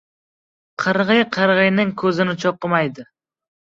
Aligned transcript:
•Qirg‘iy 0.83 1.21
qirg‘iyning 1.37 1.93
ko‘zini 2.05 2.35
cho‘qimaydi. 2.45 3.07